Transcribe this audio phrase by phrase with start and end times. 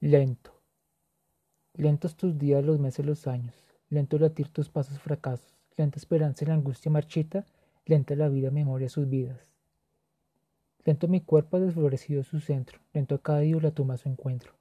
[0.00, 0.52] Lento.
[1.72, 3.54] Lentos tus días, los meses, los años.
[3.88, 5.56] Lento latir tus pasos fracasos.
[5.78, 7.46] Lenta esperanza y la angustia marchita.
[7.86, 9.54] Lenta la vida, memoria sus vidas.
[10.84, 12.78] Lento mi cuerpo ha desflorecido su centro.
[12.92, 14.52] Lento a cada día la toma su encuentro.